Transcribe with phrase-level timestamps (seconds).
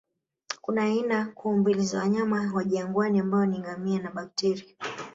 [0.61, 4.75] Kuna aina kuu mbili za wanyama wa jangwani ambao ni ngamia na bakteria